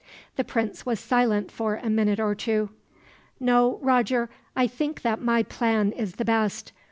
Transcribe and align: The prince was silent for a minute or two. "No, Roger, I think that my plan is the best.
The 0.35 0.43
prince 0.43 0.83
was 0.83 0.99
silent 0.99 1.51
for 1.51 1.75
a 1.75 1.87
minute 1.87 2.19
or 2.19 2.33
two. 2.33 2.71
"No, 3.39 3.77
Roger, 3.83 4.31
I 4.55 4.65
think 4.65 5.03
that 5.03 5.21
my 5.21 5.43
plan 5.43 5.91
is 5.91 6.13
the 6.15 6.25
best. 6.25 6.71